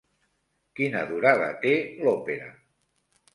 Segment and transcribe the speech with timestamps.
[0.79, 1.75] Quina durada té
[2.07, 2.49] l'òpera?